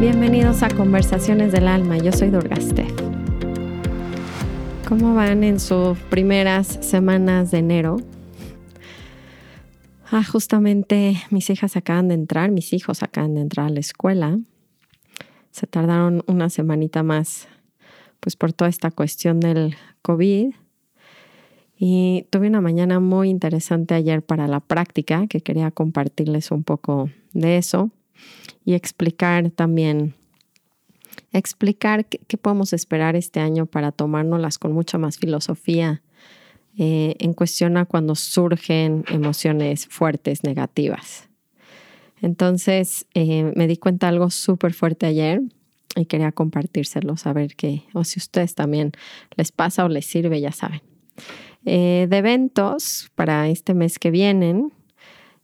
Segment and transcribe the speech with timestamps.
[0.00, 1.98] Bienvenidos a Conversaciones del Alma.
[1.98, 2.86] Yo soy Durgastev.
[4.88, 7.98] ¿Cómo van en sus primeras semanas de enero?
[10.10, 14.38] Ah, justamente mis hijas acaban de entrar, mis hijos acaban de entrar a la escuela.
[15.58, 17.48] Se tardaron una semanita más,
[18.20, 20.54] pues por toda esta cuestión del COVID.
[21.76, 27.10] Y tuve una mañana muy interesante ayer para la práctica, que quería compartirles un poco
[27.32, 27.90] de eso
[28.64, 30.14] y explicar también,
[31.32, 36.02] explicar qué, podemos esperar este año para tomárnoslas con mucha más filosofía
[36.76, 41.27] eh, en cuestión a cuando surgen emociones fuertes, negativas.
[42.22, 45.40] Entonces eh, me di cuenta algo súper fuerte ayer
[45.96, 48.92] y quería compartírselo, saber que, o si a ustedes también
[49.36, 50.82] les pasa o les sirve, ya saben.
[51.64, 54.72] Eh, de eventos para este mes que vienen,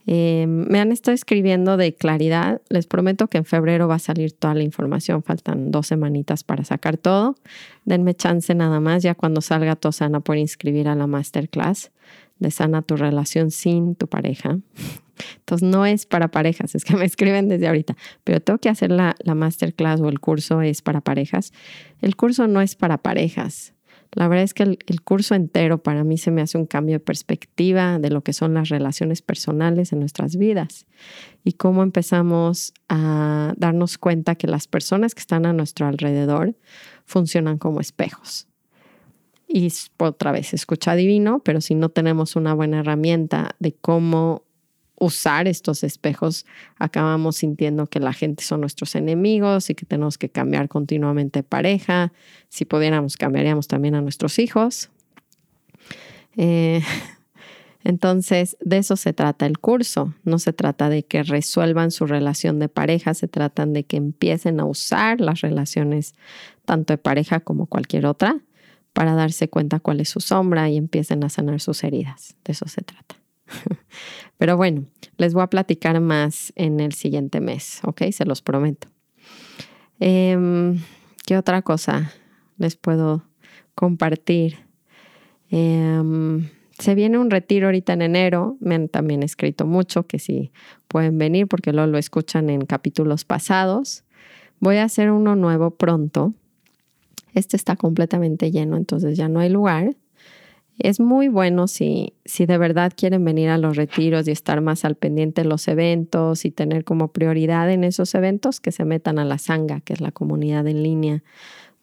[0.07, 2.61] eh, me han estado escribiendo de claridad.
[2.69, 5.23] Les prometo que en febrero va a salir toda la información.
[5.23, 7.37] Faltan dos semanitas para sacar todo.
[7.85, 9.03] Denme chance nada más.
[9.03, 11.91] Ya cuando salga todo se van a poder inscribir a la masterclass
[12.45, 14.59] de sana tu relación sin tu pareja.
[15.39, 18.91] Entonces no es para parejas, es que me escriben desde ahorita, pero tengo que hacer
[18.91, 21.53] la, la masterclass o el curso es para parejas.
[22.01, 23.75] El curso no es para parejas.
[24.15, 27.01] La verdad es que el, curso entero para mí se me hace un cambio de
[27.01, 30.87] perspectiva de lo que son las relaciones personales en nuestras vidas
[31.43, 36.57] y cómo empezamos a darnos cuenta que las personas que están a nuestro alrededor
[37.05, 38.47] funcionan como espejos.
[39.57, 44.43] Y otra vez, escucha divino, pero si no tenemos una buena herramienta de cómo
[44.99, 46.45] usar estos espejos,
[46.77, 52.13] acabamos sintiendo que la gente son nuestros enemigos y que tenemos que cambiar continuamente pareja.
[52.49, 54.91] Si pudiéramos, cambiaríamos también a nuestros hijos.
[56.37, 56.83] Eh,
[57.85, 60.15] entonces, de eso se trata el curso.
[60.25, 64.59] No se trata de que resuelvan su relación de pareja, se trata de que empiecen
[64.59, 66.17] a usar las relaciones
[66.65, 68.43] tanto de pareja como cualquier otra
[68.95, 72.37] para darse cuenta cuál es su sombra y empiecen a sanar sus heridas.
[72.45, 73.17] De eso se trata.
[74.39, 74.85] Pero bueno,
[75.19, 78.05] les voy a platicar más en el siguiente mes, ¿ok?
[78.13, 78.89] Se los prometo.
[80.01, 80.81] Em,
[81.27, 82.13] ¿Qué otra cosa
[82.57, 83.25] les puedo
[83.75, 84.59] compartir?
[85.51, 88.57] Em, se viene un retiro ahorita en enero.
[88.61, 90.53] Me han también escrito mucho que si
[90.89, 94.05] pueden venir porque luego lo escuchan en capítulos pasados.
[94.61, 96.35] Voy a hacer uno nuevo pronto.
[97.35, 99.97] Este está completamente lleno, entonces ya no hay lugar.
[100.79, 104.85] Es muy bueno si, si de verdad quieren venir a los retiros y estar más
[104.85, 109.21] al pendiente de los eventos y tener como prioridad en esos eventos que se metan
[109.21, 111.23] a la Sanga, que es la comunidad en línea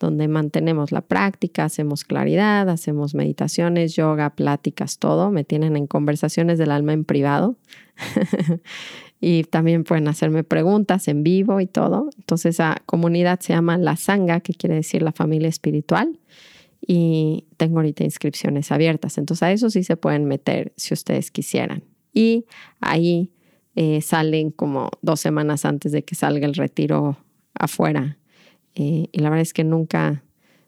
[0.01, 5.31] donde mantenemos la práctica, hacemos claridad, hacemos meditaciones, yoga, pláticas, todo.
[5.31, 7.56] Me tienen en conversaciones del alma en privado.
[9.21, 12.09] y también pueden hacerme preguntas en vivo y todo.
[12.17, 16.19] Entonces, esa comunidad se llama La Sanga, que quiere decir la familia espiritual
[16.85, 19.17] y tengo ahorita inscripciones abiertas.
[19.17, 21.83] Entonces a eso sí se pueden meter si ustedes quisieran.
[22.13, 22.45] Y
[22.79, 23.31] ahí
[23.75, 27.17] eh, salen como dos semanas antes de que salga el retiro
[27.53, 28.17] afuera.
[28.75, 30.23] Eh, y la verdad es que nunca,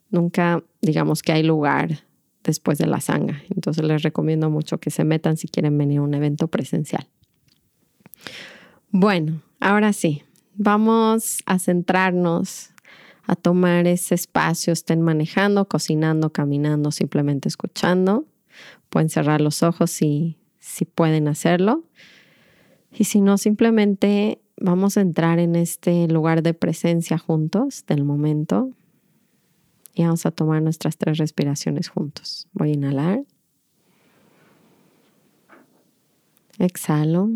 [0.10, 2.06] nunca digamos que hay lugar
[2.44, 3.42] después de la sanga.
[3.54, 7.08] Entonces les recomiendo mucho que se metan si quieren venir a un evento presencial.
[8.92, 10.24] Bueno, ahora sí,
[10.56, 12.70] vamos a centrarnos
[13.26, 18.26] a tomar ese espacio, estén manejando, cocinando, caminando, simplemente escuchando.
[18.90, 21.84] Pueden cerrar los ojos si, si pueden hacerlo.
[22.92, 28.72] Y si no, simplemente vamos a entrar en este lugar de presencia juntos del momento
[29.96, 32.48] y vamos a tomar nuestras tres respiraciones juntos.
[32.54, 33.24] Voy a inhalar.
[36.60, 37.30] Exhalo.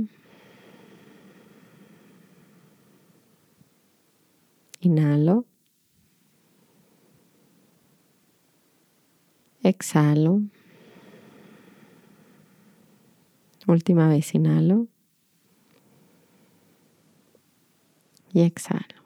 [4.80, 5.46] Inhalo.
[9.64, 10.42] Exhalo.
[13.68, 14.88] Última vez inhalo.
[18.34, 18.98] Y exhalo.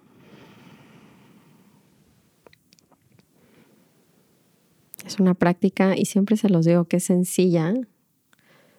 [5.06, 7.74] Es una práctica y siempre se los digo que es sencilla,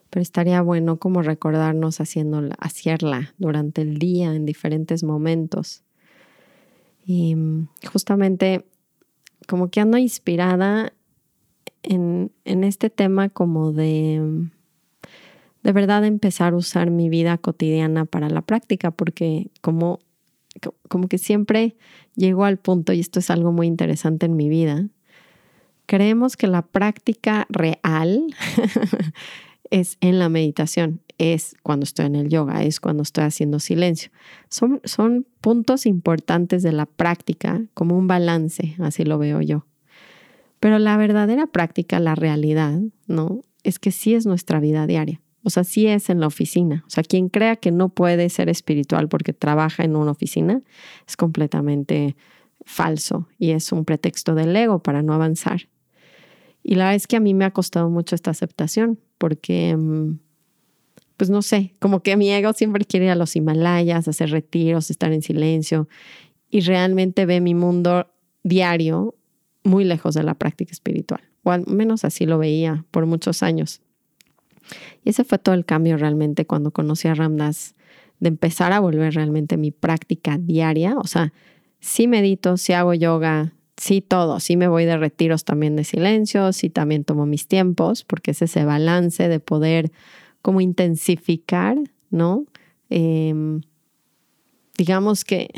[0.09, 5.83] pero estaría bueno como recordarnos hacerla durante el día en diferentes momentos.
[7.05, 8.65] Y mm, justamente
[9.47, 10.93] como que ando inspirada
[11.83, 14.49] en, este tema como de
[15.63, 20.01] de verdad empezar a usar mi vida cotidiana para la práctica, porque como
[20.89, 21.77] como que siempre
[22.15, 24.89] llego al punto, y esto es algo muy interesante en mi vida,
[25.87, 28.27] creemos que la práctica real
[29.71, 34.11] es en la meditación, es cuando estoy en el yoga, es cuando estoy haciendo silencio.
[34.49, 39.67] Son, son puntos importantes de la práctica, como un balance, así lo veo yo.
[40.61, 43.43] Pero la verdadera práctica, la realidad, ¿no?
[43.63, 45.21] Es que sí es nuestra vida diaria.
[45.45, 46.85] O sea, sí es en la oficina.
[46.87, 50.63] O sea, quien crea que no puede ser espiritual porque trabaja en una oficina
[51.07, 52.17] es completamente
[52.65, 55.69] falso y es un pretexto del ego para no avanzar.
[56.63, 60.19] Y la verdad es que a mí me ha costado mucho esta aceptación porque, mm,
[61.23, 64.91] pues no sé, como que mi ego siempre quiere ir a los Himalayas, hacer retiros,
[64.91, 65.89] estar en silencio
[66.51, 68.09] y realmente ve mi mundo
[68.43, 69.15] diario
[69.63, 71.21] muy lejos de la práctica espiritual.
[71.45, 73.83] O al menos así lo veía por muchos años.
[75.05, 77.77] Y ese fue todo el cambio realmente cuando conocí a Ramdas,
[78.19, 80.97] de empezar a volver realmente mi práctica diaria.
[80.99, 81.33] O sea,
[81.79, 86.53] sí medito, sí hago yoga, sí todo, sí me voy de retiros también de silencio,
[86.53, 89.93] sí también tomo mis tiempos, porque es ese balance de poder
[90.43, 91.79] como intensificar,
[92.11, 92.45] ¿no?
[92.91, 93.63] Em,
[94.77, 95.51] digamos que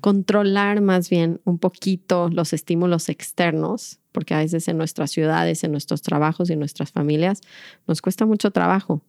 [0.00, 5.72] controlar más bien un poquito los estímulos externos, porque a veces en nuestras ciudades, en
[5.72, 7.40] nuestros trabajos y en nuestras familias
[7.86, 9.02] nos cuesta mucho trabajo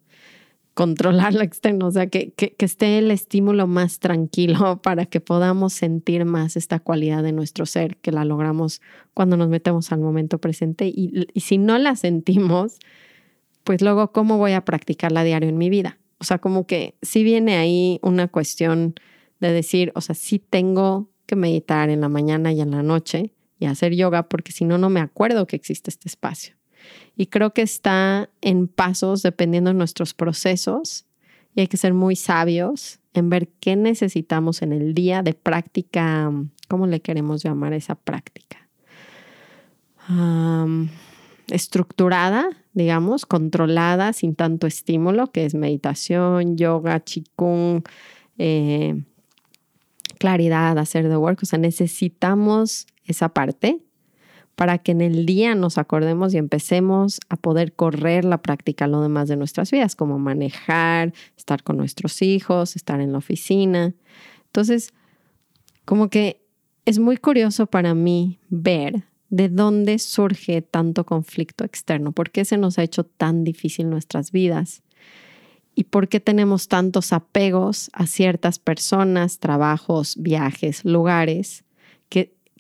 [0.78, 5.74] controlar lo externo, o sea, que, que, esté el estímulo más tranquilo para que podamos
[5.74, 8.80] sentir más esta cualidad de nuestro ser, que la logramos
[9.16, 10.86] cuando nos metemos al momento presente.
[10.86, 12.78] Y, y si no la sentimos,
[13.68, 15.98] pues luego, ¿cómo voy a practicarla diario en mi vida?
[16.20, 18.96] O sea, como que si viene ahí una cuestión
[19.42, 23.34] de decir, o sea, sí tengo que meditar en la mañana y en la noche
[23.60, 26.56] y hacer yoga porque si no, no me acuerdo que existe este espacio.
[27.18, 31.06] Y creo que está en pasos dependiendo de nuestros procesos
[31.54, 36.32] y hay que ser muy sabios en ver qué necesitamos en el día de práctica,
[36.70, 38.70] ¿cómo le queremos llamar esa práctica?
[41.50, 47.84] Estructurada, digamos, controlada, sin tanto estímulo, que es meditación, yoga, chikung,
[48.38, 49.04] eh,
[50.20, 51.40] claridad, hacer the work.
[51.44, 53.80] O sea, necesitamos esa parte
[54.56, 59.02] para que en el día nos acordemos y empecemos a poder correr la práctica lo
[59.02, 63.94] demás de nuestras vidas, como manejar, estar con nuestros hijos, estar en la oficina.
[64.46, 64.94] Entonces,
[65.86, 66.44] como que
[66.86, 72.58] es muy curioso para mí ver de dónde surge tanto conflicto externo, por qué se
[72.58, 74.84] nos ha hecho tan difícil nuestras vidas
[75.76, 81.64] y por qué tenemos tantos apegos a ciertas personas, trabajos, viajes, lugares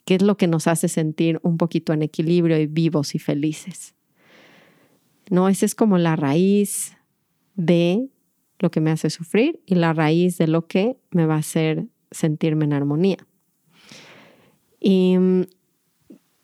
[0.07, 3.93] qué es lo que nos hace sentir un poquito en equilibrio y vivos y felices.
[5.29, 6.95] No, esa es como la raíz
[7.55, 8.07] de
[8.59, 11.87] lo que me hace sufrir y la raíz de lo que me va a hacer
[12.09, 13.17] sentirme en armonía.
[14.79, 15.17] Y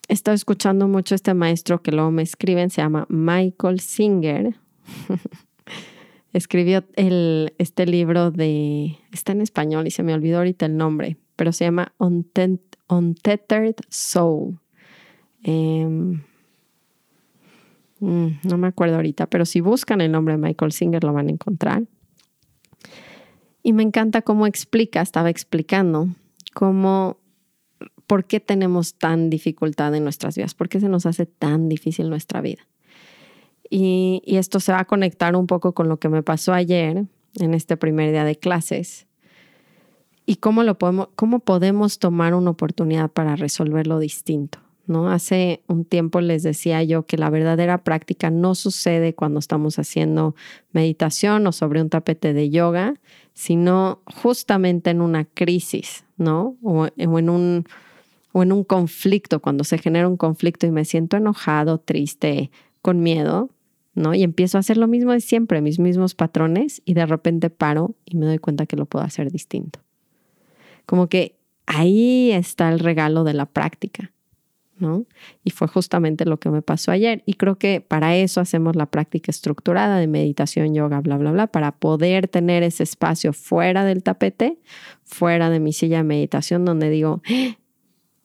[0.07, 4.55] he estado escuchando mucho a este maestro que luego me escriben, se llama Michael Singer.
[6.33, 11.17] Escribió el, este libro de, está en español y se me olvidó ahorita el nombre,
[11.35, 14.59] pero se llama Untethered Soul.
[15.44, 16.23] Em,
[18.00, 21.27] mm, no me acuerdo ahorita, pero si buscan el nombre de Michael Singer lo van
[21.27, 21.83] a encontrar.
[23.61, 26.09] Y me encanta cómo explica, estaba explicando
[26.53, 27.17] cómo,
[28.07, 32.10] por qué tenemos tan dificultad en nuestras vidas, por qué se nos hace tan difícil
[32.10, 32.67] nuestra vida.
[33.69, 37.05] Y, y esto se va a conectar un poco con lo que me pasó ayer
[37.39, 39.07] en este primer día de clases
[40.25, 44.60] y cómo, lo podemos, cómo podemos tomar una oportunidad para resolverlo distinto.
[44.86, 45.10] ¿no?
[45.10, 50.36] Hace un tiempo les decía yo que la verdadera práctica no sucede cuando estamos haciendo
[50.72, 52.95] meditación o sobre un tapete de yoga,
[53.33, 56.57] sino justamente en una crisis, ¿no?
[56.62, 57.65] O, en un,
[58.33, 63.01] o en un conflicto, cuando se genera un conflicto y me siento enojado, triste, con
[63.01, 63.51] miedo,
[63.93, 64.15] ¿no?
[64.15, 67.95] Y empiezo a hacer lo mismo de siempre, mis mismos patrones, y de repente paro
[68.05, 69.79] y me doy cuenta que lo puedo hacer distinto.
[70.87, 71.37] Como que
[71.67, 74.11] ahí está el regalo de la práctica,
[74.79, 75.05] ¿no?
[75.43, 77.21] Y fue justamente lo que me pasó ayer.
[77.27, 81.47] Y creo que para eso hacemos la práctica estructurada de meditación, yoga, bla, bla, bla,
[81.47, 84.57] para poder tener ese espacio fuera del tapete,
[85.03, 87.21] fuera de mi silla de meditación, donde digo.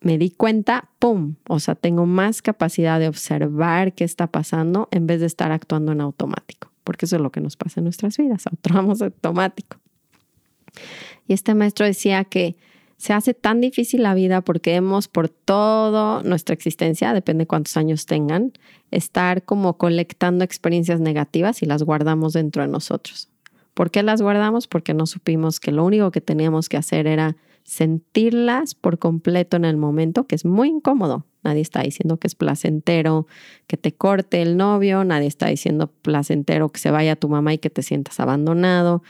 [0.00, 1.34] Me di cuenta, ¡pum!
[1.48, 5.92] O sea, tengo más capacidad de observar qué está pasando en vez de estar actuando
[5.92, 9.78] en automático, porque eso es lo que nos pasa en nuestras vidas, actuamos automático.
[11.26, 12.56] Y este maestro decía que
[12.96, 18.06] se hace tan difícil la vida porque hemos por toda nuestra existencia, depende cuántos años
[18.06, 18.52] tengan,
[18.90, 23.28] estar como colectando experiencias negativas y las guardamos dentro de nosotros.
[23.74, 24.66] ¿Por qué las guardamos?
[24.66, 27.36] Porque no supimos que lo único que teníamos que hacer era
[27.68, 31.26] sentirlas por completo en el momento, que es muy incómodo.
[31.44, 33.26] Nadie está diciendo que es placentero
[33.66, 37.58] que te corte el novio, nadie está diciendo placentero que se vaya tu mamá y
[37.58, 39.02] que te sientas abandonado.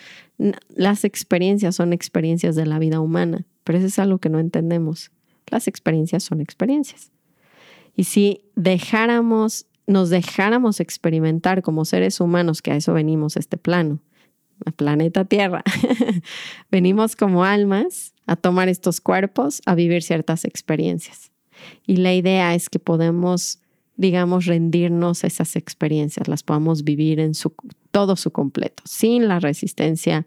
[0.75, 5.13] Las experiencias son experiencias de la vida humana, pero eso es algo que no entendemos.
[5.47, 7.13] Las experiencias son experiencias.
[7.95, 13.57] Y si dejáramos, nos dejáramos experimentar como seres humanos, que a eso venimos a este
[13.57, 14.01] plano,
[14.67, 15.63] al planeta Tierra,
[16.73, 21.33] venimos como almas a tomar estos cuerpos, a vivir ciertas experiencias.
[21.87, 23.59] Y la idea es que podemos,
[23.97, 27.55] digamos, rendirnos a esas experiencias, las podamos vivir en su,
[27.91, 30.27] todo su completo, sin la resistencia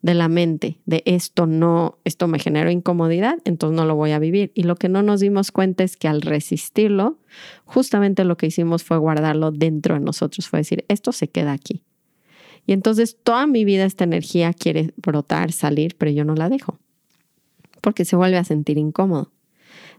[0.00, 4.18] de la mente, de esto no, esto me generó incomodidad, entonces no lo voy a
[4.18, 4.50] vivir.
[4.54, 7.18] Y lo que no nos dimos cuenta es que al resistirlo,
[7.64, 11.84] justamente lo que hicimos fue guardarlo dentro de nosotros, fue decir, esto se queda aquí.
[12.66, 16.78] Y entonces toda mi vida esta energía quiere brotar, salir, pero yo no la dejo,
[17.82, 19.30] porque se vuelve a sentir incómodo.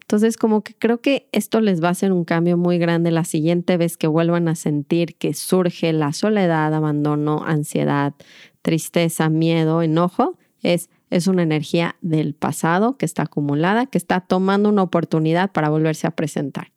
[0.01, 3.23] Entonces, como que creo que esto les va a hacer un cambio muy grande la
[3.23, 8.13] siguiente vez que vuelvan a sentir que surge la soledad, abandono, ansiedad,
[8.61, 10.37] tristeza, miedo, enojo.
[10.61, 15.69] Es, es una energía del pasado que está acumulada, que está tomando una oportunidad para
[15.69, 16.73] volverse a presentar.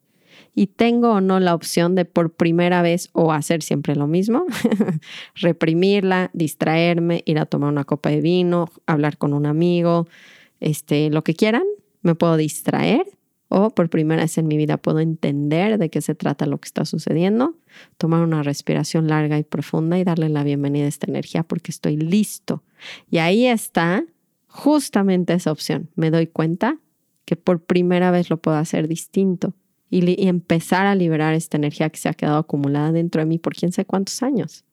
[0.55, 4.47] Y tengo o no la opción de por primera vez o hacer siempre lo mismo,
[5.35, 10.07] reprimirla, distraerme, ir a tomar una copa de vino, hablar con un amigo,
[10.67, 11.63] este, lo que quieran,
[12.03, 13.07] me puedo distraer
[13.49, 16.67] o por primera vez en mi vida puedo entender de qué se trata lo que
[16.67, 17.57] está sucediendo,
[17.99, 21.97] tomar una respiración larga y profunda y darle la bienvenida a esta energía porque estoy
[21.97, 22.65] listo.
[23.09, 24.05] Y ahí está
[24.49, 25.89] justamente esa opción.
[25.95, 26.79] Me doy cuenta
[27.25, 29.55] que por primera vez lo puedo hacer distinto
[29.89, 33.39] y, y empezar a liberar esta energía que se ha quedado acumulada dentro de mí
[33.39, 34.65] por quién sé cuántos años.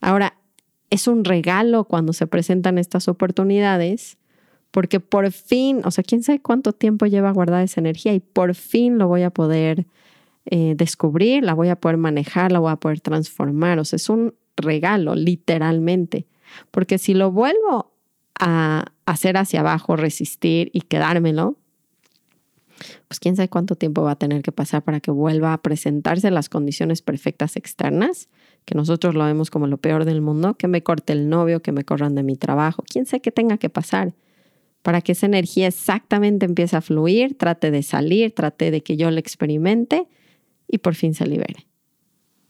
[0.00, 0.36] Ahora,
[0.94, 4.16] es un regalo cuando se presentan estas oportunidades
[4.70, 8.54] porque por fin, o sea, quién sabe cuánto tiempo lleva guardada esa energía y por
[8.54, 9.86] fin lo voy a poder
[10.46, 13.78] eh, descubrir, la voy a poder manejar, la voy a poder transformar.
[13.78, 16.26] O sea, es un regalo, literalmente.
[16.70, 17.92] Porque si lo vuelvo
[18.38, 21.56] a hacer hacia abajo, resistir y quedármelo,
[23.06, 26.32] pues quién sabe cuánto tiempo va a tener que pasar para que vuelva a presentarse
[26.32, 28.28] las condiciones perfectas externas,
[28.64, 31.72] que nosotros lo vemos como lo peor del mundo, que me corte el novio, que
[31.72, 34.14] me corran de mi trabajo, quién sabe qué tenga que pasar
[34.84, 39.10] para que esa energía exactamente empiece a fluir, trate de salir, trate de que yo
[39.10, 40.06] la experimente
[40.68, 41.66] y por fin se libere.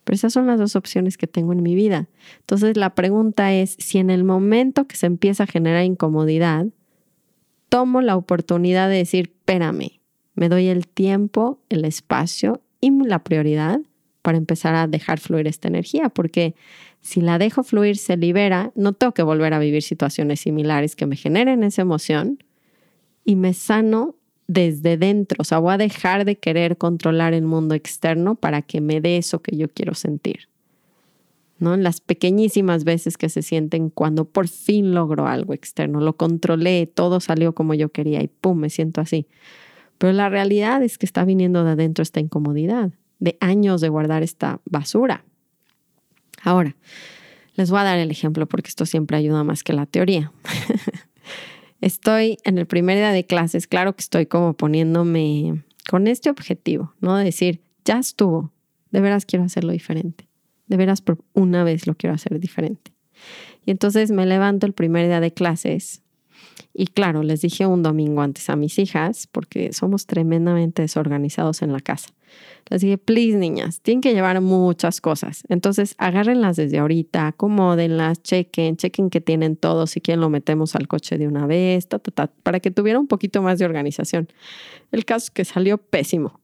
[0.02, 2.08] Pero esas son las dos opciones que tengo en mi vida.
[2.40, 6.66] Entonces la pregunta es si en el momento que se empieza a generar incomodidad,
[7.68, 10.00] tomo la oportunidad de decir, espérame,
[10.34, 13.78] me doy el tiempo, el espacio y la prioridad
[14.24, 16.54] para empezar a dejar fluir esta energía, porque
[17.02, 21.04] si la dejo fluir, se libera, no tengo que volver a vivir situaciones similares que
[21.04, 22.42] me generen esa emoción
[23.22, 24.16] y me sano
[24.46, 28.80] desde dentro, o sea, voy a dejar de querer controlar el mundo externo para que
[28.80, 30.48] me dé eso que yo quiero sentir.
[31.58, 31.76] ¿No?
[31.76, 37.20] Las pequeñísimas veces que se sienten cuando por fin logro algo externo, lo controlé, todo
[37.20, 39.26] salió como yo quería y pum, me siento así.
[39.98, 42.90] Pero la realidad es que está viniendo de adentro esta incomodidad
[43.24, 45.24] de años de guardar esta basura.
[46.42, 46.76] Ahora,
[47.54, 50.30] les voy a dar el ejemplo porque esto siempre ayuda más que la teoría.
[51.80, 56.92] estoy en el primer día de clases, claro que estoy como poniéndome con este objetivo,
[57.00, 57.16] ¿no?
[57.16, 58.52] De decir, ya estuvo,
[58.90, 60.28] de veras quiero hacerlo diferente,
[60.66, 62.92] de veras por una vez lo quiero hacer diferente.
[63.64, 66.02] Y entonces me levanto el primer día de clases
[66.74, 71.72] y claro, les dije un domingo antes a mis hijas, porque somos tremendamente desorganizados en
[71.72, 72.10] la casa.
[72.70, 75.44] Les dije, please niñas, tienen que llevar muchas cosas.
[75.48, 79.86] Entonces, agárrenlas desde ahorita, acomódenlas, chequen, chequen que tienen todo.
[79.86, 81.86] Si quieren, lo metemos al coche de una vez,
[82.42, 84.28] para que tuviera un poquito más de organización.
[84.92, 86.40] El caso es que salió pésimo.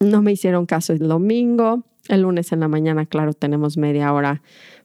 [0.00, 1.84] No me hicieron caso el domingo.
[2.08, 4.42] El lunes en la mañana, claro, tenemos media hora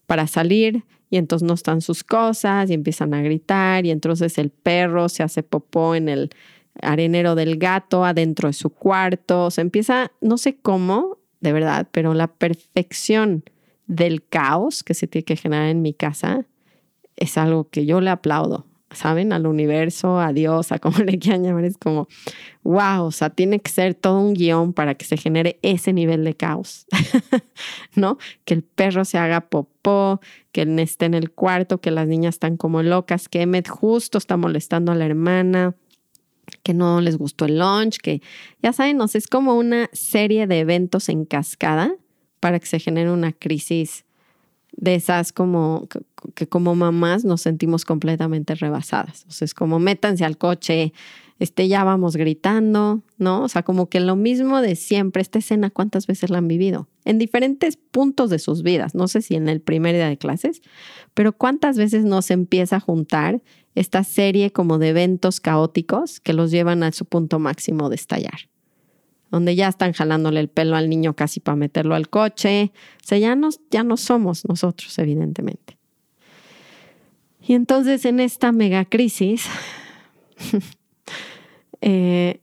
[0.08, 4.50] para salir y entonces no están sus cosas y empiezan a gritar y entonces el
[4.50, 6.32] perro se hace popó en el
[6.82, 9.51] arenero del gato adentro de su cuarto.
[9.51, 13.44] Se empieza, no sé cómo, de verdad, pero la perfección
[13.88, 16.46] del caos que se tiene que generar en mi casa
[17.15, 18.65] es algo que yo le aplaudo.
[18.96, 19.34] ¿saben?
[19.34, 22.08] Al universo, a Dios, a como le quieran llamar, es como,
[22.63, 26.24] wow, o sea, tiene que ser todo un guion para que se genere ese nivel
[26.24, 26.86] de caos,
[27.96, 28.18] ¿no?
[28.46, 32.36] Que el perro se haga popó, que él esté en el cuarto, que las niñas
[32.36, 35.75] están como locas, que Emmet justo está molestando a la hermana,
[36.64, 38.22] que no les gustó el lunch, que
[38.62, 41.96] ya saben, no es como una serie de eventos en cascada
[42.40, 44.06] para que se genere una crisis
[44.76, 45.88] de esas como
[46.36, 49.26] que, como mamás nos sentimos completamente rebasadas.
[49.30, 50.94] O es como métanse al coche,
[51.40, 53.44] este, ya vamos gritando, ¿no?
[53.44, 56.88] O sea, como que lo mismo de siempre, esta escena, ¿cuántas veces la han vivido?
[57.06, 60.62] En diferentes puntos de sus vidas, no sé si en el primer día de clases,
[61.14, 63.42] pero cuántas veces nos empieza a juntar
[63.75, 68.50] esta serie como de eventos caóticos que los llevan a su punto máximo de estallar
[69.34, 72.72] donde ya están jalándole el pelo al niño casi para meterlo al coche.
[73.03, 75.80] O sea, ya no, ya no somos nosotros, evidentemente.
[77.42, 79.48] Y entonces en esta mega crisis,
[81.82, 82.42] eh,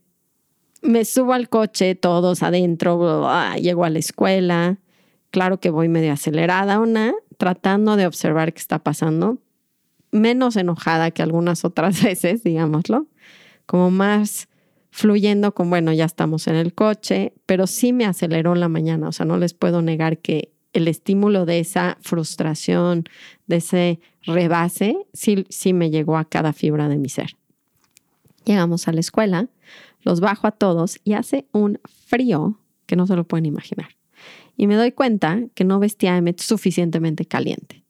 [0.82, 4.78] me subo al coche, todos adentro, llego a la escuela.
[5.30, 9.38] Claro que voy medio acelerada, una, tratando de observar qué está pasando,
[10.12, 13.06] menos enojada que algunas otras veces, digámoslo,
[13.66, 14.48] como más
[14.90, 19.08] fluyendo con, bueno, ya estamos en el coche, pero sí me aceleró en la mañana,
[19.08, 23.04] o sea, no les puedo negar que el estímulo de esa frustración,
[23.46, 27.36] de ese rebase, sí, sí me llegó a cada fibra de mi ser.
[28.44, 29.48] Llegamos a la escuela,
[30.02, 33.96] los bajo a todos y hace un frío que no se lo pueden imaginar.
[34.56, 37.84] Y me doy cuenta que no vestía a Emmet suficientemente caliente.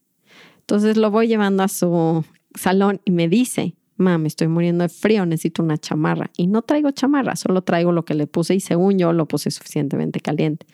[0.70, 2.24] Entonces lo voy llevando a su
[2.54, 6.30] salón y me dice, me estoy muriendo de frío, necesito una chamarra.
[6.36, 9.50] Y no traigo chamarra, solo traigo lo que le puse y según yo lo puse
[9.50, 10.66] suficientemente caliente.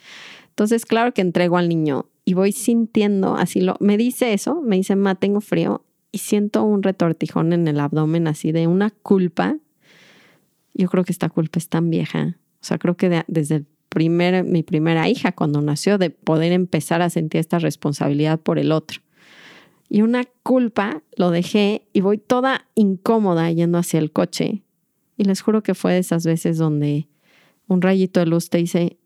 [0.50, 4.76] Entonces, claro que entrego al niño y voy sintiendo así lo, me dice eso, me
[4.76, 9.56] dice, ma, tengo frío y siento un retortijón en el abdomen así de una culpa.
[10.74, 12.36] Yo creo que esta culpa es tan vieja.
[12.60, 17.00] O sea, creo que desde el primer, mi primera hija cuando nació, de poder empezar
[17.00, 19.00] a sentir esta responsabilidad por el otro
[19.88, 24.62] y una culpa lo dejé y voy toda incómoda yendo hacia el coche.
[25.16, 27.08] Y les juro que fue de esas veces donde
[27.68, 28.98] un rayito de luz te dice,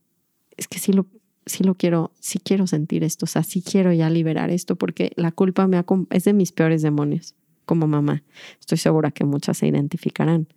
[0.57, 1.07] es que sí lo,
[1.47, 5.13] sí lo quiero, sí quiero sentir esto, o sea, sí quiero ya liberar esto porque
[5.17, 7.35] la culpa me es de mis peores demonios
[7.65, 8.23] como mamá.
[8.59, 10.49] Estoy segura que muchas se identificarán.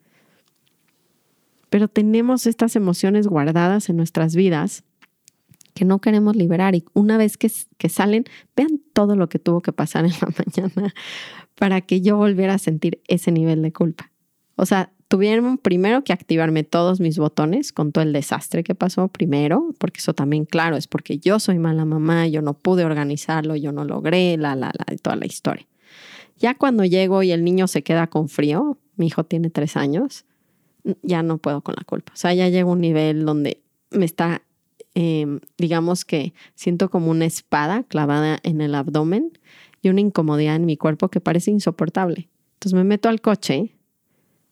[1.69, 4.83] Pero tenemos estas emociones guardadas en nuestras vidas
[5.73, 9.61] que no queremos liberar y una vez que, que salen, vean todo lo que tuvo
[9.61, 10.93] que pasar en la mañana
[11.55, 14.11] para que yo volviera a sentir ese nivel de culpa.
[14.55, 19.07] O sea, tuvieron primero que activarme todos mis botones con todo el desastre que pasó
[19.07, 23.55] primero, porque eso también, claro, es porque yo soy mala mamá, yo no pude organizarlo,
[23.55, 25.67] yo no logré, la, la, la, toda la historia.
[26.37, 30.25] Ya cuando llego y el niño se queda con frío, mi hijo tiene tres años,
[31.01, 32.13] ya no puedo con la culpa.
[32.13, 34.41] O sea, ya llego a un nivel donde me está
[34.95, 39.31] Em, digamos que siento como una espada clavada en el abdomen
[39.81, 42.29] y una incomodidad en mi cuerpo que parece insoportable.
[42.55, 43.75] Entonces me meto al coche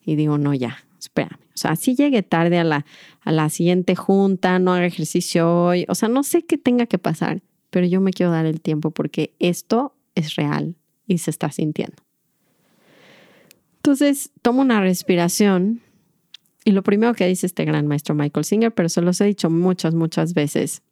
[0.04, 1.40] y digo, no, ya, espérame.
[1.54, 2.86] O sea, si llegué tarde a la,
[3.22, 6.98] a la siguiente junta, no haga ejercicio hoy, o sea, no sé qué tenga que
[6.98, 10.76] pasar, pero yo me quiero dar el tiempo porque esto es real
[11.06, 12.02] y se está sintiendo.
[13.78, 15.82] Entonces tomo una respiración
[16.64, 19.50] y lo primero que dice este gran maestro Michael Singer, pero se los he dicho
[19.50, 20.84] muchas, muchas veces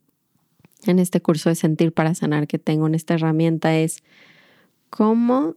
[0.86, 4.03] en este curso de Sentir para Sanar que tengo en esta herramienta es
[4.89, 5.55] cómo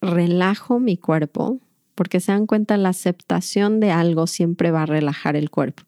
[0.00, 1.60] relajo mi cuerpo,
[1.94, 5.84] porque se dan cuenta la aceptación de algo siempre va a relajar el cuerpo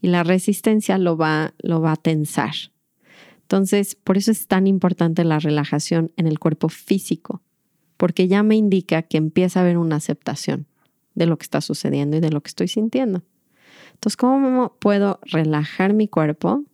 [0.00, 2.54] y la resistencia lo va, lo va a tensar.
[3.42, 7.42] Entonces, por eso es tan importante la relajación en el cuerpo físico,
[7.96, 10.66] porque ya me indica que empieza a haber una aceptación
[11.20, 13.22] de lo que está sucediendo y de lo que estoy sintiendo.
[13.92, 16.64] Entonces, ¿cómo puedo relajar mi cuerpo?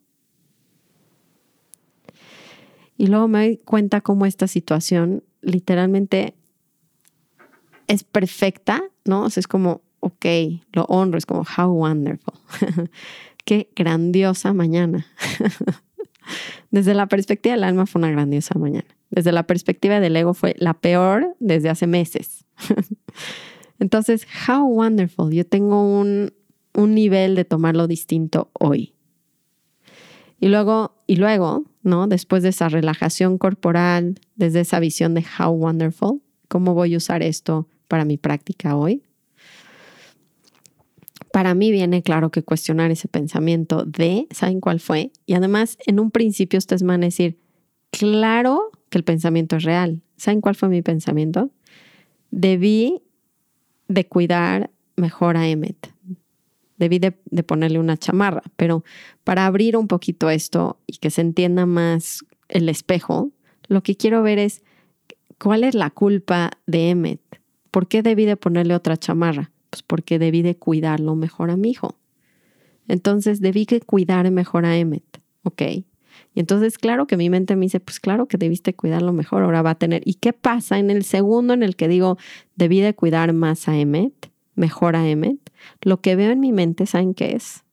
[2.96, 6.34] Y luego me doy cuenta cómo esta situación literalmente
[7.88, 9.24] es perfecta, ¿no?
[9.24, 10.24] O sea, es como, ok,
[10.72, 12.34] lo honro, es como, how wonderful.
[13.44, 15.06] Qué grandiosa mañana.
[16.70, 18.86] desde la perspectiva del alma fue una grandiosa mañana.
[19.10, 22.44] Desde la perspectiva del ego fue la peor desde hace meses.
[23.78, 25.32] Entonces, how wonderful.
[25.32, 26.32] Yo tengo un,
[26.74, 28.94] un nivel de tomarlo distinto hoy.
[30.38, 32.06] Y luego, y luego, ¿no?
[32.06, 37.22] Después de esa relajación corporal, desde esa visión de how wonderful, ¿cómo voy a usar
[37.22, 39.02] esto para mi práctica hoy?
[41.32, 45.12] Para mí viene claro que cuestionar ese pensamiento de, ¿saben cuál fue?
[45.26, 47.38] Y además, en un principio ustedes van a decir,
[47.90, 50.02] claro que el pensamiento es real.
[50.16, 51.50] ¿Saben cuál fue mi pensamiento?
[52.30, 53.02] Debí
[53.88, 55.92] de cuidar mejor a Emmet.
[56.78, 58.84] Debí de, ponerle una chamarra, pero
[59.24, 63.30] para abrir un poquito esto y que se entienda más el espejo,
[63.68, 64.62] lo que quiero ver es
[65.38, 67.20] cuál es la culpa de Emmet.
[67.70, 69.50] ¿Por qué debí de ponerle otra chamarra?
[69.70, 71.96] Pues porque debí de cuidarlo mejor a mi hijo.
[72.88, 75.62] Entonces debí que cuidar mejor a Emmet, ¿ok?
[76.36, 79.62] Y entonces, claro que mi mente me dice, pues claro que debiste cuidarlo mejor, ahora
[79.62, 80.02] va a tener.
[80.04, 82.18] ¿Y qué pasa en el segundo en el que digo,
[82.56, 85.38] debí de cuidar más a Emmet, mejor a Emmet?
[85.80, 87.64] Lo que veo en mi mente, ¿saben qué es?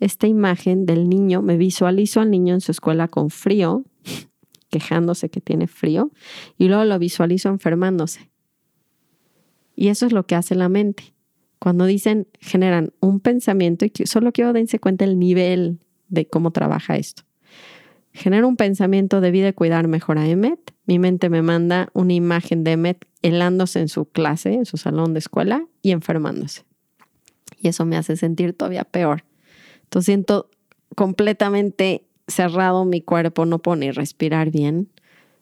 [0.00, 3.84] Esta imagen del niño, me visualizo al niño en su escuela con frío,
[4.70, 6.10] quejándose que tiene frío,
[6.58, 8.28] y luego lo visualizo enfermándose.
[9.76, 11.14] Y eso es lo que hace la mente.
[11.60, 16.96] Cuando dicen, generan un pensamiento, y solo quiero dense cuenta el nivel de cómo trabaja
[16.96, 17.29] esto
[18.20, 20.74] genero un pensamiento de vida cuidar mejor a Emmet.
[20.84, 25.14] Mi mente me manda una imagen de Emmet helándose en su clase, en su salón
[25.14, 26.64] de escuela y enfermándose.
[27.58, 29.24] Y eso me hace sentir todavía peor.
[29.84, 30.50] Entonces siento
[30.94, 34.90] completamente cerrado mi cuerpo, no puedo ni respirar bien,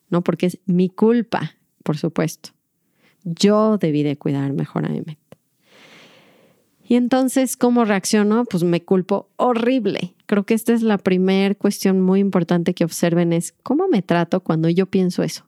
[0.09, 0.23] ¿no?
[0.23, 2.51] Porque es mi culpa, por supuesto.
[3.25, 5.19] Yo debí de cuidar mejor a Emmet.
[6.87, 8.45] Y entonces, ¿cómo reacciono?
[8.45, 10.14] Pues me culpo horrible.
[10.29, 14.41] Creo que esta es la primera cuestión muy importante que observen es cómo me trato
[14.41, 15.47] cuando yo pienso eso.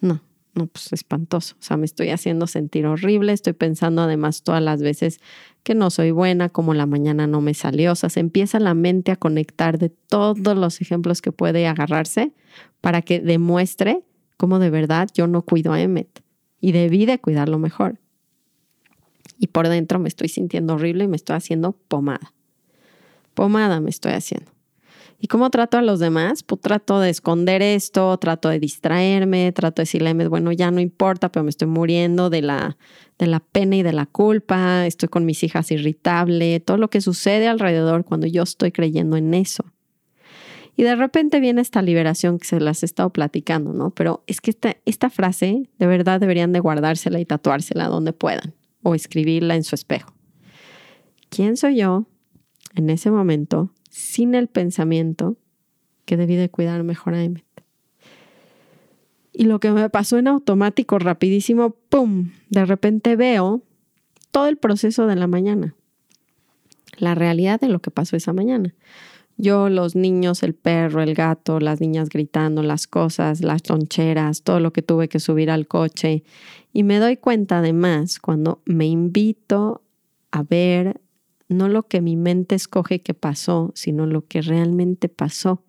[0.00, 0.20] No,
[0.52, 1.54] no, pues espantoso.
[1.60, 3.32] O sea, me estoy haciendo sentir horrible.
[3.32, 5.20] Estoy pensando además todas las veces
[5.62, 7.92] que no soy buena, como la mañana no me salió.
[7.92, 12.32] O sea, se empieza la mente a conectar de todos los ejemplos que puede agarrarse
[12.80, 14.02] para que demuestre
[14.36, 16.24] cómo de verdad yo no cuido a Emmet
[16.60, 18.00] y debí de cuidarlo mejor
[19.38, 22.32] y por dentro me estoy sintiendo horrible y me estoy haciendo pomada.
[23.38, 24.50] Pomada me estoy haciendo.
[25.20, 26.42] ¿Y cómo trato a los demás?
[26.42, 31.30] Pues trato de esconder esto, trato de distraerme, trato de decirle, bueno, ya no importa,
[31.30, 32.76] pero me estoy muriendo de la,
[33.16, 37.00] de la pena y de la culpa, estoy con mis hijas irritable, todo lo que
[37.00, 39.64] sucede alrededor cuando yo estoy creyendo en eso.
[40.74, 43.90] Y de repente viene esta liberación que se las he estado platicando, ¿no?
[43.90, 48.56] Pero es que esta, esta frase de verdad deberían de guardársela y tatuársela donde puedan
[48.82, 50.12] o escribirla en su espejo.
[51.30, 52.08] ¿Quién soy yo
[52.74, 55.36] en ese momento sin el pensamiento
[56.04, 57.44] que debí de cuidar mejor a?
[59.32, 62.32] Y lo que me pasó en automático, rapidísimo, ¡pum!
[62.50, 63.62] De repente veo
[64.32, 65.76] todo el proceso de la mañana,
[66.96, 68.74] la realidad de lo que pasó esa mañana.
[69.36, 74.58] Yo, los niños, el perro, el gato, las niñas gritando, las cosas, las loncheras, todo
[74.58, 76.24] lo que tuve que subir al coche.
[76.72, 79.82] Y me doy cuenta además cuando me invito
[80.32, 81.00] a ver
[81.48, 85.64] no lo que mi mente escoge que pasó, sino lo que realmente pasó.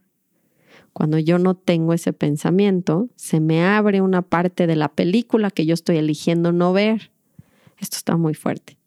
[0.94, 5.66] Cuando yo no tengo ese pensamiento, se me abre una parte de la película que
[5.66, 7.12] yo estoy eligiendo no ver.
[7.78, 8.78] Esto está muy fuerte.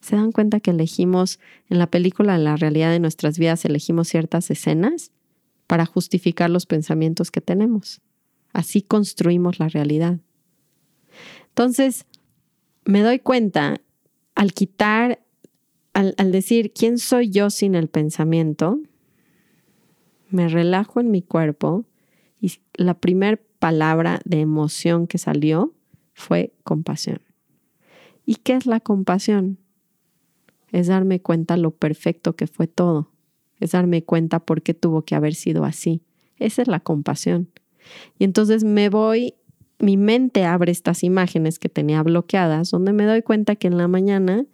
[0.00, 4.08] ¿Se dan cuenta que elegimos en la película, en la realidad de nuestras vidas, elegimos
[4.08, 5.12] ciertas escenas
[5.66, 8.00] para justificar los pensamientos que tenemos?
[8.52, 10.18] Así construimos la realidad.
[11.48, 12.06] Entonces,
[12.84, 13.80] me doy cuenta
[14.34, 15.20] al quitar,
[15.96, 18.78] al, decir quién soy yo sin el pensamiento,
[20.28, 21.86] me relajo en mi cuerpo
[22.38, 25.72] y la primera palabra de emoción que salió
[26.12, 27.22] fue compasión.
[28.26, 29.58] ¿Y qué es la compasión?
[30.72, 33.08] es darme cuenta lo perfecto que fue todo,
[33.60, 36.02] es darme cuenta por qué tuvo que haber sido así.
[36.38, 37.48] Esa es la compasión.
[38.18, 39.36] Y entonces me voy,
[39.78, 43.88] mi mente abre estas imágenes que tenía bloqueadas, donde me doy cuenta que en la
[43.88, 44.44] mañana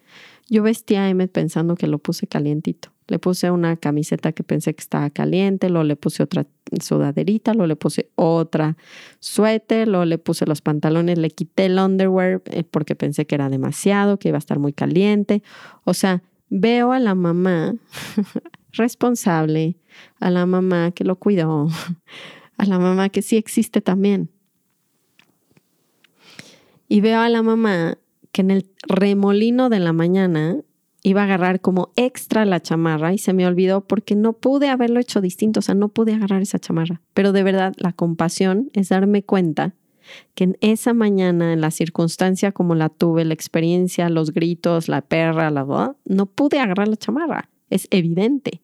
[0.49, 2.91] yo vestía a Emmet pensando que lo puse calientito.
[3.09, 6.47] Le puse una camiseta que pensé que estaba caliente, luego le puse otra
[6.81, 8.77] sudaderita, luego le puse otra
[9.19, 13.49] suéter, luego le puse los pantalones, le quité el underwear eh, porque pensé que era
[13.49, 15.43] demasiado, que iba a estar muy caliente.
[15.85, 17.75] O sea, veo a la mamá
[18.73, 19.77] responsable,
[20.21, 21.69] a la mamá que lo cuidó,
[22.57, 24.31] a la mamá que sí existe también.
[26.89, 27.99] Y veo a la mamá
[28.33, 30.57] que en el remolino de la mañana
[31.03, 35.01] iba a agarrar como extra la chamarra y se me olvidó porque no pude haberlo
[35.01, 37.01] hecho distinto, o sea, no pude agarrar esa chamarra.
[37.13, 39.75] Pero de verdad, la compasión es darme cuenta
[40.35, 45.03] que en esa mañana, en la circunstancia como la tuve, la experiencia, los gritos, la
[45.03, 47.51] perra, la no pude agarrar la chamarra.
[47.71, 48.61] Es evidente.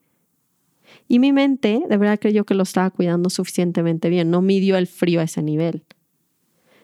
[1.07, 4.87] Y mi mente de verdad creyó que lo estaba cuidando suficientemente bien, no midió el
[4.87, 5.85] frío a ese nivel.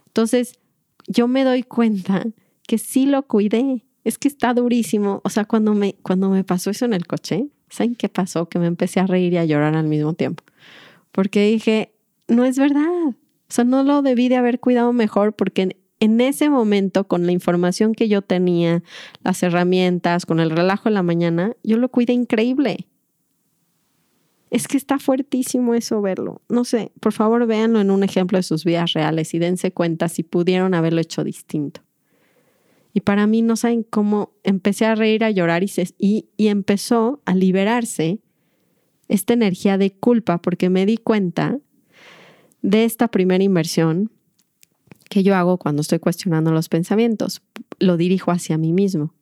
[0.07, 0.59] Entonces,
[1.07, 2.25] yo me doy cuenta
[2.67, 5.21] que sí lo cuidé, es que está durísimo.
[5.25, 8.49] O sea, cuando me, cuando me pasó eso en el coche, ¿saben qué pasó?
[8.49, 10.45] Que me empecé a reír y a llorar al mismo tiempo.
[11.13, 11.93] Porque dije,
[12.29, 13.09] no es verdad.
[13.09, 13.15] O
[13.49, 17.33] sea, no lo debí de haber cuidado mejor porque en, en ese momento, con la
[17.33, 18.83] información que yo tenía,
[19.23, 22.89] las herramientas, con el relajo de la mañana, yo lo cuidé increíble.
[24.51, 26.43] Es que está fuertísimo eso verlo.
[26.49, 30.09] No sé, por favor véanlo en un ejemplo de sus vidas reales y dense cuenta
[30.09, 31.84] si pudieron haberlo hecho distinto.
[32.95, 37.35] Y para mí no saben cómo empecé a reír, a llorar y, y, empezó a
[37.35, 38.21] liberarse
[39.09, 41.59] esta energía de culpa porque me di cuenta
[42.63, 44.13] de esta primera inversión
[45.11, 47.43] que yo hago cuando estoy cuestionando los pensamientos.
[47.81, 49.13] Lo dirijo hacia mí mismo.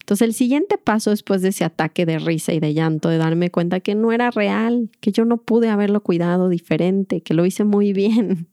[0.00, 3.52] Entonces el siguiente paso después de ese ataque de risa y de llanto, de darme
[3.52, 7.62] cuenta que no era real, que yo no pude haberlo cuidado diferente, que lo hice
[7.62, 8.48] muy bien.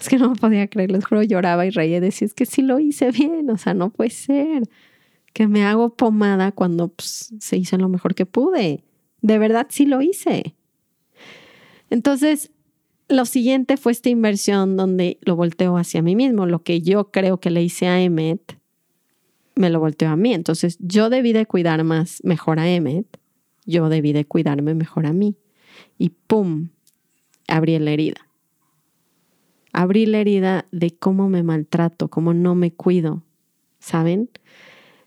[0.00, 2.80] Es que no podía creer, les juro, lloraba y reía decía, es que sí lo
[2.80, 4.62] hice bien, o sea, no puede ser
[5.32, 8.84] que me hago pomada cuando pues, se hizo lo mejor que pude.
[9.20, 10.54] De verdad sí lo hice.
[11.90, 12.50] Entonces,
[13.08, 16.46] lo siguiente fue esta inversión donde lo volteo hacia mí mismo.
[16.46, 18.58] Lo que yo creo que le hice a Emmet,
[19.54, 20.32] me lo volteo a mí.
[20.32, 23.06] Entonces, yo debí de cuidar más, mejor a Emmet.
[23.66, 25.36] Yo debí de cuidarme mejor a mí.
[25.98, 26.70] Y ¡pum!
[27.46, 28.29] Abrí la herida.
[29.72, 33.22] Abrí la herida de cómo me maltrato, cómo no me cuido.
[33.78, 34.28] ¿Saben?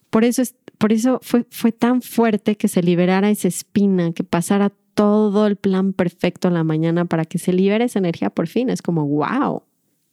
[0.10, 4.24] Por eso, es, por eso fue, fue tan fuerte que se liberara esa espina, que
[4.24, 8.48] pasara todo el plan perfecto en la mañana para que se libere esa energía por
[8.48, 8.70] fin.
[8.70, 9.64] Es como, wow,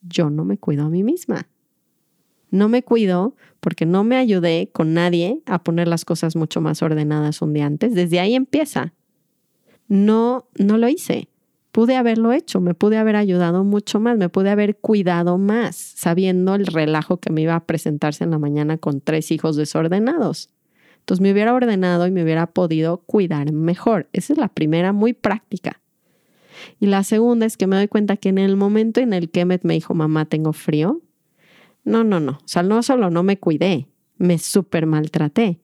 [0.01, 1.47] yo no me cuido a mí misma.
[2.49, 6.81] No me cuido porque no me ayudé con nadie a poner las cosas mucho más
[6.81, 7.95] ordenadas un día antes.
[7.95, 8.93] Desde ahí empieza.
[9.87, 11.29] No, no lo hice.
[11.71, 16.55] Pude haberlo hecho, me pude haber ayudado mucho más, me pude haber cuidado más, sabiendo
[16.55, 20.49] el relajo que me iba a presentarse en la mañana con tres hijos desordenados.
[20.99, 24.09] Entonces me hubiera ordenado y me hubiera podido cuidar mejor.
[24.11, 25.81] Esa es la primera, muy práctica.
[26.79, 29.45] Y la segunda es que me doy cuenta que en el momento en el que
[29.45, 31.01] me dijo, mamá, tengo frío,
[31.83, 32.33] no, no, no.
[32.33, 35.59] O sea, no solo no me cuidé, me súper maltraté.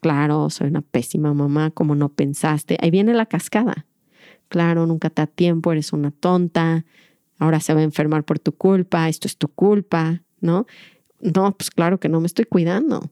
[0.00, 2.78] Claro, soy una pésima mamá, como no pensaste.
[2.80, 3.86] Ahí viene la cascada.
[4.48, 6.84] Claro, nunca te da tiempo, eres una tonta,
[7.38, 10.66] ahora se va a enfermar por tu culpa, esto es tu culpa, ¿no?
[11.20, 13.10] No, pues claro que no me estoy cuidando.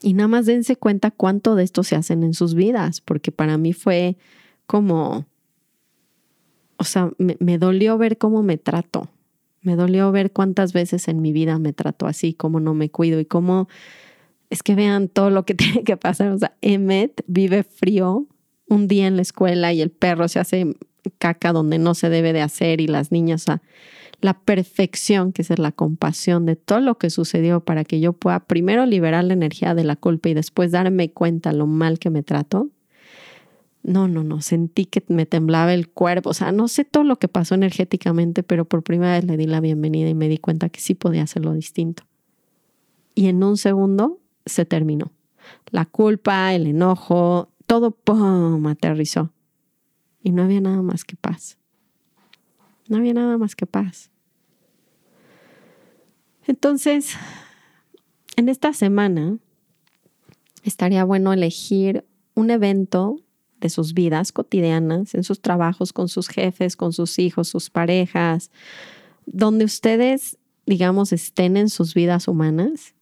[0.00, 3.58] Y nada más dense cuenta cuánto de esto se hacen en sus vidas, porque para
[3.58, 4.16] mí fue
[4.66, 5.26] como,
[6.76, 9.08] o sea, me, dolió ver cómo me trato,
[9.62, 13.18] me dolió ver cuántas veces en mi vida me trato así, cómo no me cuido
[13.18, 13.68] y cómo,
[14.50, 18.26] es que vean todo lo que tiene que pasar, o sea, Emmet vive frío
[18.68, 20.76] un día en la escuela y el perro se hace
[21.18, 23.62] caca donde no se debe de hacer y las niñas, o sea,
[24.20, 28.40] la perfección, que es la compasión de todo lo que sucedió para que yo pueda
[28.40, 32.22] primero liberar la energía de la culpa y después darme cuenta lo mal que me
[32.22, 32.68] trato.
[33.84, 37.16] No, no, no, sentí que me temblaba el cuerpo, o sea, no sé todo lo
[37.16, 40.68] que pasó energéticamente, pero por primera vez le di la bienvenida y me di cuenta
[40.68, 42.02] que sí podía hacerlo distinto.
[43.14, 45.12] Y en un segundo se terminó.
[45.70, 49.30] La culpa, el enojo, todo, ¡pum!, aterrizó.
[50.22, 51.58] Y no había nada más que paz.
[52.88, 54.10] No había nada más que paz.
[56.46, 57.14] Entonces,
[58.36, 59.36] en esta semana
[60.64, 63.20] estaría bueno elegir un evento
[63.60, 68.50] de sus vidas cotidianas, en sus trabajos, con sus jefes, con sus hijos, sus parejas,
[69.26, 72.94] donde ustedes, digamos, estén en sus vidas humanas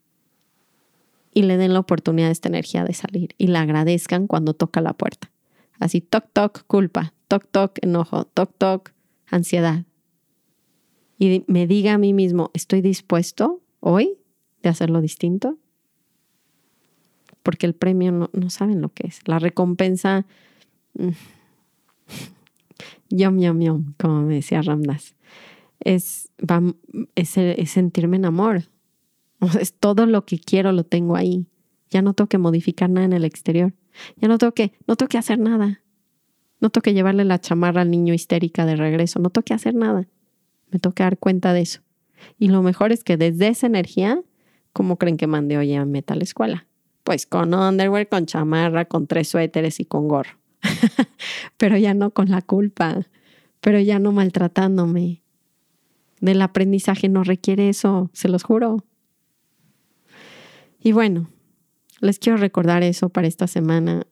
[1.37, 4.81] y le den la oportunidad a esta energía de salir y la agradezcan cuando toca
[4.81, 5.31] la puerta.
[5.79, 8.93] Así, toc, toc, culpa, toc, toc, enojo, toc, toc,
[9.27, 9.85] ansiedad.
[11.19, 14.17] Y me diga a mí mismo, ¿estoy dispuesto hoy
[14.63, 15.59] de hacerlo distinto?
[17.43, 19.21] Porque el premio no, saben lo que es.
[19.27, 20.25] La recompensa,
[23.11, 25.15] yom, yom, yom, como me decía Ramdas,
[25.81, 26.31] es,
[27.15, 28.63] es, sentirme en amor.
[29.61, 31.47] Es todo lo que quiero lo tengo ahí.
[31.91, 33.73] Ya no tengo que modificar nada en el exterior.
[34.17, 35.83] Ya no tengo que, no tengo que hacer nada.
[36.61, 39.19] No tengo que llevarle la chamarra al niño histérica de regreso.
[39.19, 40.09] No tengo que hacer nada.
[40.71, 41.81] Me tengo que dar cuenta de eso.
[42.39, 44.21] Y lo mejor es que desde esa energía,
[44.73, 46.67] ¿cómo creen que mandé hoy a Metal Escuela?
[47.05, 50.39] Pues con underwear, con chamarra, con tres suéteres y con gorro.
[51.57, 53.07] pero ya no con la culpa,
[53.61, 55.23] pero ya no maltratándome.
[56.21, 58.85] Del aprendizaje no requiere eso, se los juro.
[60.87, 61.29] Y bueno,
[61.99, 64.07] les quiero recordar eso para esta semana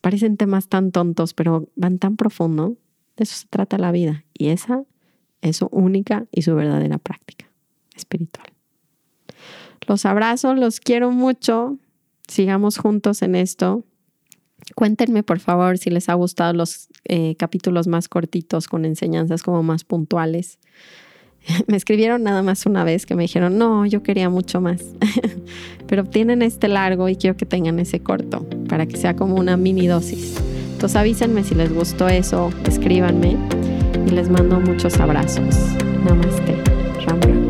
[0.00, 2.76] parecen temas tan tontos, pero van tan profundo.
[3.16, 4.24] De eso se trata la vida.
[4.32, 4.84] Y esa
[5.40, 7.50] es su única y su verdadera práctica
[7.96, 8.46] espiritual.
[9.88, 11.78] Los abrazo, los quiero mucho.
[12.28, 13.84] Sigamos juntos en esto.
[14.76, 19.64] Cuéntenme, por favor, si les ha gustado los eh, capítulos más cortitos con enseñanzas como
[19.64, 20.60] más puntuales.
[21.66, 24.82] me escribieron nada más una vez que me dijeron, no, yo quería mucho más.
[25.86, 29.56] Pero tienen este largo y quiero que tengan ese corto para que sea como una
[29.56, 30.36] mini dosis.
[30.72, 33.36] Entonces avísenme si les gustó eso, escríbanme
[34.06, 35.56] y les mando muchos abrazos.
[36.04, 36.56] Namaste.
[37.06, 37.41] Ram,